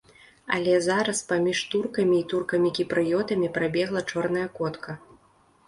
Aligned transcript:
Але 0.55 0.71
зараз 0.85 1.21
паміж 1.31 1.59
туркамі 1.73 2.17
і 2.21 2.25
туркамі-кіпрыётамі 2.33 3.53
прабегла 3.61 4.05
чорная 4.15 4.47
котка. 4.59 5.01